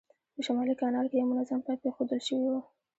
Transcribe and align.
په 0.33 0.39
شمالي 0.45 0.75
کانال 0.81 1.05
کې 1.09 1.15
یو 1.17 1.29
منظم 1.31 1.59
پایپ 1.65 1.81
اېښودل 1.85 2.19
شوی 2.27 2.47
و. 2.51 2.55